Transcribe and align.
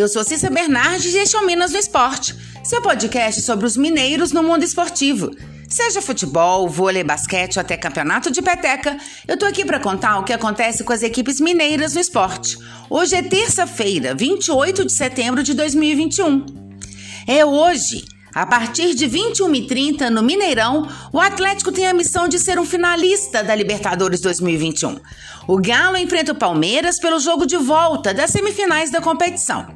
Eu 0.00 0.08
sou 0.08 0.24
Cissa 0.24 0.48
Bernardes 0.48 1.12
e 1.12 1.18
este 1.18 1.36
é 1.36 1.38
o 1.38 1.44
Minas 1.44 1.72
no 1.72 1.78
Esporte, 1.78 2.34
seu 2.64 2.80
podcast 2.80 3.42
sobre 3.42 3.66
os 3.66 3.76
mineiros 3.76 4.32
no 4.32 4.42
mundo 4.42 4.64
esportivo. 4.64 5.30
Seja 5.68 6.00
futebol, 6.00 6.66
vôlei, 6.70 7.04
basquete 7.04 7.58
ou 7.58 7.60
até 7.60 7.76
campeonato 7.76 8.30
de 8.30 8.40
peteca, 8.40 8.96
eu 9.28 9.36
tô 9.36 9.44
aqui 9.44 9.62
para 9.62 9.78
contar 9.78 10.18
o 10.18 10.24
que 10.24 10.32
acontece 10.32 10.84
com 10.84 10.92
as 10.94 11.02
equipes 11.02 11.38
mineiras 11.38 11.92
no 11.92 12.00
esporte. 12.00 12.56
Hoje 12.88 13.14
é 13.14 13.22
terça-feira, 13.22 14.14
28 14.14 14.86
de 14.86 14.92
setembro 14.94 15.42
de 15.42 15.52
2021. 15.52 16.46
É 17.26 17.44
hoje 17.44 18.02
a 18.34 18.46
partir 18.46 18.94
de 18.94 19.06
21h30 19.06 20.08
no 20.08 20.22
Mineirão, 20.22 20.88
o 21.12 21.20
Atlético 21.20 21.72
tem 21.72 21.86
a 21.88 21.92
missão 21.92 22.28
de 22.28 22.38
ser 22.38 22.58
um 22.58 22.64
finalista 22.64 23.42
da 23.42 23.54
Libertadores 23.54 24.20
2021. 24.20 24.98
O 25.48 25.60
Galo 25.60 25.96
enfrenta 25.96 26.30
o 26.30 26.36
Palmeiras 26.36 26.98
pelo 26.98 27.18
jogo 27.18 27.44
de 27.44 27.56
volta 27.56 28.14
das 28.14 28.30
semifinais 28.30 28.90
da 28.90 29.00
competição. 29.00 29.66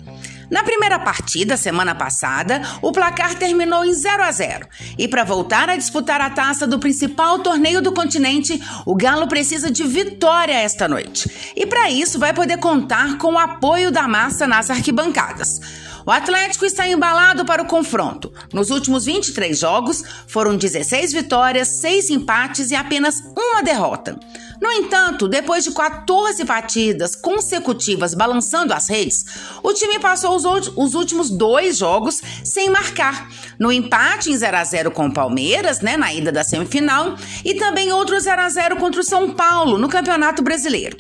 Na 0.51 0.63
primeira 0.63 0.99
partida, 0.99 1.57
semana 1.57 1.95
passada, 1.95 2.61
o 2.83 2.93
placar 2.93 3.35
terminou 3.35 3.85
em 3.85 3.93
0 3.93 4.23
a 4.23 4.31
0. 4.31 4.67
E 4.99 5.09
para 5.09 5.25
voltar 5.25 5.69
a 5.69 5.77
disputar 5.77 6.21
a 6.21 6.31
taça 6.31 6.67
do 6.67 6.79
principal 6.79 7.39
torneio 7.39 7.81
do 7.81 7.93
continente, 7.93 8.61
o 8.85 8.95
Galo 8.95 9.29
precisa 9.29 9.71
de 9.71 9.85
vitória 9.85 10.53
esta 10.53 10.89
noite. 10.89 11.31
E 11.57 11.67
para 11.67 11.91
isso 11.91 12.19
vai 12.19 12.33
poder 12.33 12.59
contar 12.59 13.19
com 13.19 13.35
o 13.35 13.39
apoio 13.39 13.91
da 13.91 14.07
massa 14.07 14.47
nas 14.47 14.71
arquibancadas. 14.71 15.61
O 16.07 16.11
Atlético 16.11 16.67
está 16.67 16.87
embalado 16.87 17.47
para 17.47 17.63
o 17.63 17.67
confronto. 17.67 18.31
Nos 18.53 18.69
últimos 18.69 19.07
23 19.07 19.59
jogos, 19.59 20.05
foram 20.27 20.55
16 20.55 21.15
vitórias, 21.15 21.69
6 21.69 22.11
empates 22.11 22.71
e 22.71 22.77
apenas 22.77 23.21
uma 23.21 23.63
derrota. 23.63 24.19
No 24.65 24.73
entanto, 24.73 25.29
depois 25.29 25.63
de 25.63 25.73
14 25.73 26.43
partidas 26.47 27.15
consecutivas 27.15 28.15
balançando 28.15 28.73
as 28.73 28.89
redes, 28.89 29.23
o 29.63 29.75
time 29.75 29.99
passou 29.99 30.35
os, 30.35 30.73
os 30.75 30.95
últimos 30.95 31.29
dois 31.29 31.77
jogos 31.77 32.23
sem 32.43 32.71
marcar. 32.71 33.29
No 33.59 33.71
empate 33.71 34.31
em 34.31 34.37
0 34.39 34.57
a 34.57 34.65
0 34.65 34.91
com 34.91 35.09
o 35.09 35.13
Palmeiras, 35.13 35.83
né, 35.83 35.99
na 35.99 36.15
ida 36.15 36.33
da 36.33 36.43
semifinal, 36.43 37.15
e 37.45 37.57
também 37.57 37.93
outro 37.93 38.19
0 38.19 38.41
a 38.41 38.49
0 38.49 38.77
contra 38.77 39.03
o 39.03 39.05
São 39.05 39.35
Paulo 39.35 39.77
no 39.77 39.87
Campeonato 39.87 40.43
Brasileiro. 40.43 40.97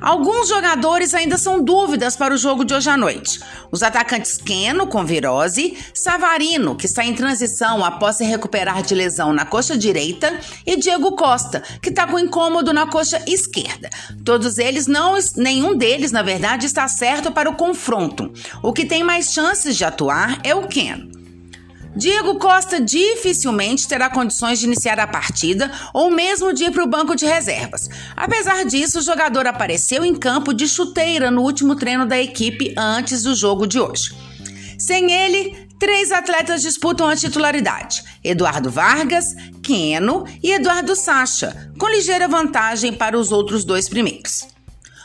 Alguns 0.00 0.48
jogadores 0.48 1.12
ainda 1.12 1.36
são 1.36 1.62
dúvidas 1.62 2.16
para 2.16 2.32
o 2.32 2.36
jogo 2.36 2.64
de 2.64 2.74
hoje 2.74 2.88
à 2.88 2.96
noite. 2.96 3.40
Os 3.70 3.82
atacantes 3.82 4.36
Keno, 4.36 4.86
com 4.86 5.04
virose, 5.04 5.76
Savarino, 5.94 6.74
que 6.74 6.86
está 6.86 7.04
em 7.04 7.14
transição 7.14 7.84
após 7.84 8.16
se 8.16 8.24
recuperar 8.24 8.82
de 8.82 8.94
lesão 8.94 9.32
na 9.32 9.44
coxa 9.44 9.76
direita, 9.76 10.40
e 10.66 10.76
Diego 10.76 11.12
Costa, 11.12 11.62
que 11.82 11.90
está 11.90 12.06
com 12.06 12.18
incômodo 12.18 12.72
na 12.72 12.86
coxa 12.86 13.22
esquerda. 13.26 13.90
Todos 14.24 14.58
eles, 14.58 14.86
não, 14.86 15.18
nenhum 15.36 15.76
deles, 15.76 16.12
na 16.12 16.22
verdade, 16.22 16.66
está 16.66 16.88
certo 16.88 17.30
para 17.30 17.50
o 17.50 17.56
confronto. 17.56 18.32
O 18.62 18.72
que 18.72 18.86
tem 18.86 19.04
mais 19.04 19.32
chances 19.32 19.76
de 19.76 19.84
atuar 19.84 20.40
é 20.42 20.54
o 20.54 20.66
Keno. 20.66 21.19
Diego 21.94 22.36
Costa 22.36 22.80
dificilmente 22.80 23.88
terá 23.88 24.08
condições 24.08 24.60
de 24.60 24.66
iniciar 24.66 25.00
a 25.00 25.06
partida 25.06 25.70
ou 25.92 26.10
mesmo 26.10 26.52
de 26.52 26.64
ir 26.64 26.70
para 26.70 26.84
o 26.84 26.88
banco 26.88 27.16
de 27.16 27.26
reservas. 27.26 27.88
Apesar 28.16 28.64
disso, 28.64 29.00
o 29.00 29.02
jogador 29.02 29.46
apareceu 29.46 30.04
em 30.04 30.14
campo 30.14 30.54
de 30.54 30.68
chuteira 30.68 31.30
no 31.30 31.42
último 31.42 31.74
treino 31.74 32.06
da 32.06 32.20
equipe 32.20 32.74
antes 32.76 33.24
do 33.24 33.34
jogo 33.34 33.66
de 33.66 33.80
hoje. 33.80 34.14
Sem 34.78 35.12
ele, 35.12 35.68
três 35.78 36.12
atletas 36.12 36.62
disputam 36.62 37.08
a 37.08 37.16
titularidade: 37.16 38.02
Eduardo 38.22 38.70
Vargas, 38.70 39.34
Keno 39.62 40.24
e 40.42 40.52
Eduardo 40.52 40.94
Sacha, 40.94 41.72
com 41.78 41.88
ligeira 41.88 42.28
vantagem 42.28 42.92
para 42.92 43.18
os 43.18 43.32
outros 43.32 43.64
dois 43.64 43.88
primeiros. 43.88 44.46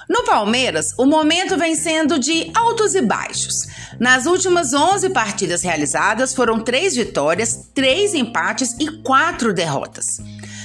No 0.07 0.23
Palmeiras, 0.23 0.93
o 0.97 1.05
momento 1.05 1.57
vem 1.57 1.75
sendo 1.75 2.19
de 2.19 2.51
altos 2.55 2.93
e 2.93 3.01
baixos. 3.01 3.67
Nas 3.99 4.25
últimas 4.25 4.73
11 4.73 5.09
partidas 5.09 5.63
realizadas, 5.63 6.33
foram 6.33 6.59
três 6.59 6.95
vitórias, 6.95 7.69
três 7.73 8.13
empates 8.13 8.75
e 8.79 8.87
quatro 9.01 9.51
derrotas. 9.51 10.19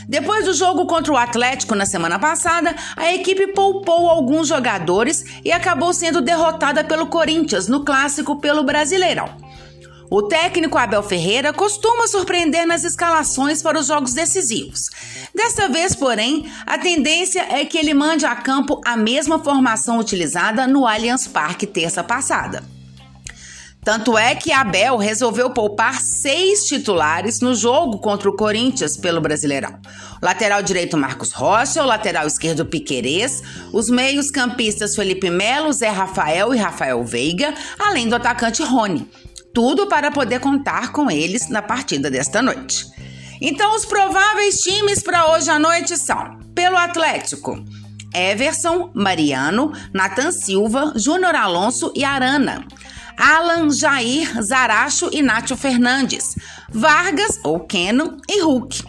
Depois 0.06 0.44
do 0.44 0.52
jogo 0.52 0.86
contra 0.86 1.12
o 1.12 1.16
Atlético 1.16 1.74
na 1.74 1.86
semana 1.86 2.18
passada, 2.18 2.74
a 2.96 3.14
equipe 3.14 3.46
poupou 3.48 4.10
alguns 4.10 4.48
jogadores 4.48 5.24
e 5.44 5.52
acabou 5.52 5.94
sendo 5.94 6.20
derrotada 6.20 6.82
pelo 6.84 7.06
Corinthians 7.06 7.68
no 7.68 7.84
clássico 7.84 8.40
pelo 8.40 8.64
Brasileirão. 8.64 9.49
O 10.10 10.22
técnico 10.22 10.76
Abel 10.76 11.04
Ferreira 11.04 11.52
costuma 11.52 12.08
surpreender 12.08 12.66
nas 12.66 12.82
escalações 12.82 13.62
para 13.62 13.78
os 13.78 13.86
jogos 13.86 14.12
decisivos. 14.12 14.90
Desta 15.32 15.68
vez, 15.68 15.94
porém, 15.94 16.50
a 16.66 16.76
tendência 16.76 17.46
é 17.48 17.64
que 17.64 17.78
ele 17.78 17.94
mande 17.94 18.26
a 18.26 18.34
campo 18.34 18.80
a 18.84 18.96
mesma 18.96 19.38
formação 19.38 20.00
utilizada 20.00 20.66
no 20.66 20.84
Allianz 20.84 21.28
Parque 21.28 21.64
terça 21.64 22.02
passada. 22.02 22.64
Tanto 23.82 24.18
é 24.18 24.34
que 24.34 24.52
Abel 24.52 24.96
resolveu 24.98 25.50
poupar 25.50 26.02
seis 26.02 26.66
titulares 26.66 27.40
no 27.40 27.54
jogo 27.54 27.98
contra 27.98 28.28
o 28.28 28.36
Corinthians 28.36 28.96
pelo 28.96 29.20
Brasileirão. 29.20 29.78
O 30.20 30.26
lateral 30.26 30.62
direito 30.62 30.98
Marcos 30.98 31.32
Rocha, 31.32 31.82
o 31.82 31.86
lateral 31.86 32.26
esquerdo 32.26 32.66
Piquerez, 32.66 33.42
os 33.72 33.88
meios 33.88 34.30
campistas 34.30 34.94
Felipe 34.94 35.30
Melo, 35.30 35.72
Zé 35.72 35.88
Rafael 35.88 36.52
e 36.52 36.58
Rafael 36.58 37.02
Veiga, 37.04 37.54
além 37.78 38.06
do 38.06 38.16
atacante 38.16 38.62
Rony. 38.62 39.08
Tudo 39.52 39.86
para 39.88 40.10
poder 40.10 40.40
contar 40.40 40.92
com 40.92 41.10
eles 41.10 41.48
na 41.48 41.60
partida 41.60 42.10
desta 42.10 42.40
noite. 42.40 42.86
Então, 43.40 43.74
os 43.74 43.84
prováveis 43.84 44.60
times 44.60 45.02
para 45.02 45.32
hoje 45.32 45.50
à 45.50 45.58
noite 45.58 45.96
são: 45.96 46.38
pelo 46.54 46.76
Atlético, 46.76 47.64
Everson, 48.14 48.90
Mariano, 48.94 49.72
Nathan 49.92 50.30
Silva, 50.30 50.92
Júnior 50.96 51.34
Alonso 51.34 51.92
e 51.94 52.04
Arana. 52.04 52.66
Alan, 53.16 53.70
Jair, 53.70 54.42
Zaracho 54.42 55.10
e 55.12 55.20
Nátio 55.20 55.54
Fernandes, 55.54 56.36
Vargas 56.70 57.38
ou 57.44 57.60
Keno 57.60 58.16
e 58.28 58.40
Hulk. 58.42 58.82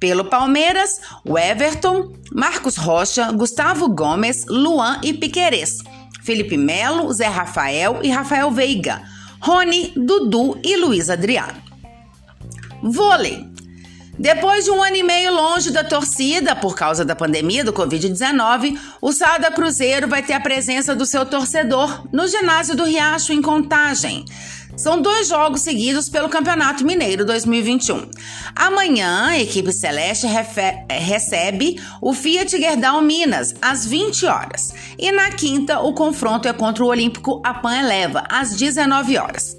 Pelo 0.00 0.24
Palmeiras, 0.24 1.00
o 1.24 1.38
Everton, 1.38 2.12
Marcos 2.32 2.76
Rocha, 2.76 3.30
Gustavo 3.32 3.88
Gomes, 3.88 4.44
Luan 4.48 5.00
e 5.02 5.12
Piquerez, 5.12 5.78
Felipe 6.22 6.56
Melo, 6.56 7.12
Zé 7.12 7.26
Rafael 7.26 8.00
e 8.02 8.10
Rafael 8.10 8.50
Veiga, 8.50 9.02
Rony, 9.40 9.92
Dudu 9.96 10.58
e 10.64 10.76
Luiz 10.76 11.08
Adriano. 11.08 11.62
Vôlei. 12.82 13.46
Depois 14.18 14.64
de 14.64 14.70
um 14.72 14.82
ano 14.82 14.96
e 14.96 15.02
meio 15.02 15.32
longe 15.32 15.70
da 15.70 15.84
torcida 15.84 16.56
por 16.56 16.74
causa 16.74 17.04
da 17.04 17.14
pandemia 17.14 17.62
do 17.62 17.72
Covid-19, 17.72 18.76
o 19.00 19.12
Sada 19.12 19.48
Cruzeiro 19.50 20.08
vai 20.08 20.24
ter 20.24 20.32
a 20.32 20.40
presença 20.40 20.94
do 20.94 21.06
seu 21.06 21.24
torcedor 21.24 22.08
no 22.12 22.26
ginásio 22.26 22.74
do 22.74 22.84
Riacho, 22.84 23.32
em 23.32 23.40
Contagem. 23.40 24.24
São 24.78 25.02
dois 25.02 25.26
jogos 25.26 25.62
seguidos 25.62 26.08
pelo 26.08 26.28
Campeonato 26.28 26.86
Mineiro 26.86 27.24
2021. 27.24 28.08
Amanhã, 28.54 29.26
a 29.30 29.38
equipe 29.40 29.72
celeste 29.72 30.24
recebe 30.88 31.80
o 32.00 32.14
Fiat 32.14 32.56
Gerdau 32.56 33.02
Minas, 33.02 33.56
às 33.60 33.84
20 33.84 34.26
horas. 34.26 34.72
E 34.96 35.10
na 35.10 35.32
quinta, 35.32 35.80
o 35.80 35.92
confronto 35.92 36.46
é 36.46 36.52
contra 36.52 36.84
o 36.84 36.86
Olímpico 36.86 37.42
Apan 37.44 37.76
Eleva, 37.76 38.22
às 38.30 38.54
19 38.54 39.18
horas. 39.18 39.57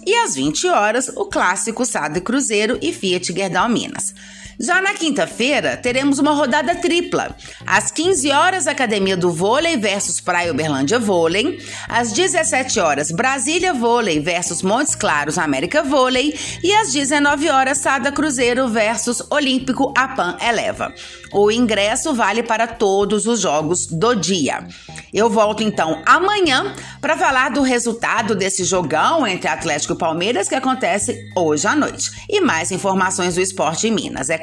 E 0.05 0.15
às 0.15 0.35
20 0.35 0.67
horas, 0.67 1.09
o 1.09 1.25
clássico 1.25 1.85
Sade 1.85 2.19
Cruzeiro 2.21 2.79
e 2.81 2.91
Fiat 2.91 3.31
Gerdau 3.31 3.69
Minas. 3.69 4.13
Já 4.61 4.81
na 4.81 4.93
quinta-feira, 4.93 5.77
teremos 5.77 6.19
uma 6.19 6.33
rodada 6.33 6.75
tripla. 6.75 7.33
Às 7.65 7.91
15 7.91 8.29
horas, 8.29 8.67
Academia 8.67 9.15
do 9.15 9.31
Vôlei 9.31 9.77
versus 9.77 10.19
Praia 10.19 10.51
Uberlândia 10.51 10.99
Vôlei. 10.99 11.63
Às 11.87 12.11
17 12.11 12.77
horas, 12.77 13.09
Brasília 13.09 13.73
Vôlei 13.73 14.19
versus 14.19 14.61
Montes 14.61 14.95
Claros 14.95 15.37
América 15.37 15.81
Vôlei. 15.81 16.37
E 16.61 16.75
às 16.75 16.91
19 16.91 17.49
horas, 17.49 17.77
Sada 17.77 18.11
Cruzeiro 18.11 18.67
versus 18.67 19.23
Olímpico 19.31 19.93
Apan 19.97 20.35
Eleva. 20.41 20.93
O 21.31 21.49
ingresso 21.49 22.13
vale 22.13 22.43
para 22.43 22.67
todos 22.67 23.27
os 23.27 23.39
jogos 23.39 23.87
do 23.87 24.13
dia. 24.13 24.67
Eu 25.13 25.29
volto 25.29 25.63
então 25.63 26.03
amanhã 26.05 26.75
para 26.99 27.17
falar 27.17 27.49
do 27.49 27.61
resultado 27.61 28.35
desse 28.35 28.65
jogão 28.65 29.25
entre 29.25 29.47
Atlético 29.47 29.93
e 29.93 29.97
Palmeiras 29.97 30.49
que 30.49 30.55
acontece 30.55 31.31
hoje 31.33 31.65
à 31.65 31.77
noite. 31.77 32.11
E 32.27 32.41
mais 32.41 32.71
informações 32.71 33.35
do 33.35 33.41
esporte 33.41 33.87
em 33.87 33.91
Minas, 33.91 34.29
é 34.29 34.37